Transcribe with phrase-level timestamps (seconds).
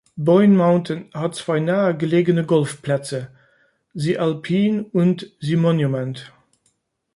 [0.17, 3.29] Boyne Mountain hat zwei nahe gelegene Golfplätze:
[3.93, 6.33] "The Alpine" und "The Monument".